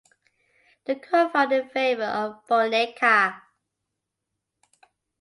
The 0.85 0.95
court 0.95 1.31
found 1.31 1.51
in 1.51 1.69
favour 1.69 2.05
of 2.05 2.47
Boniecka. 2.47 3.39